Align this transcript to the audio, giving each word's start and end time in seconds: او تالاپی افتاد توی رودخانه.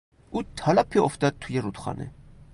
او 0.31 0.43
تالاپی 0.55 0.99
افتاد 0.99 1.35
توی 1.39 1.59
رودخانه. 1.61 2.11